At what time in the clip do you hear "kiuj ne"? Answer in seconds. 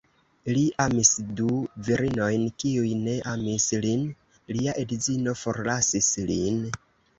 2.63-3.15